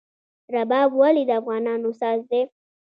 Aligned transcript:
رباب 0.53 0.89
ولې 0.99 1.23
د 1.27 1.31
افغانانو 1.39 1.89
ساز 1.99 2.19
دی؟ 2.29 2.41